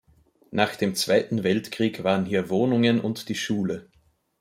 [0.49, 3.87] Nach dem Zweiten Weltkrieg waren hier Wohnungen und die Schule.